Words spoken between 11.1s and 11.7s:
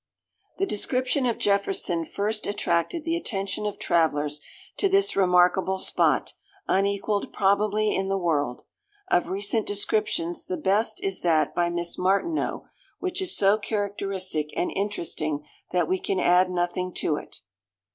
that by